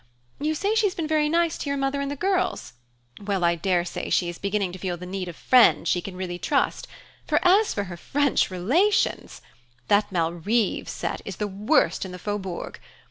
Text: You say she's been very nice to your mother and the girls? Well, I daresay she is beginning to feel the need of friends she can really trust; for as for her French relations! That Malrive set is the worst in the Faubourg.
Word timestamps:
You 0.39 0.55
say 0.55 0.73
she's 0.73 0.95
been 0.95 1.07
very 1.07 1.29
nice 1.29 1.59
to 1.59 1.69
your 1.69 1.77
mother 1.77 2.01
and 2.01 2.09
the 2.09 2.15
girls? 2.15 2.73
Well, 3.23 3.43
I 3.43 3.53
daresay 3.53 4.09
she 4.09 4.29
is 4.29 4.39
beginning 4.39 4.71
to 4.71 4.79
feel 4.79 4.97
the 4.97 5.05
need 5.05 5.27
of 5.27 5.35
friends 5.35 5.89
she 5.89 6.01
can 6.01 6.15
really 6.15 6.39
trust; 6.39 6.87
for 7.27 7.37
as 7.47 7.71
for 7.75 7.83
her 7.83 7.97
French 7.97 8.49
relations! 8.49 9.43
That 9.89 10.11
Malrive 10.11 10.89
set 10.89 11.21
is 11.23 11.35
the 11.35 11.45
worst 11.45 12.03
in 12.03 12.11
the 12.11 12.17
Faubourg. 12.17 12.79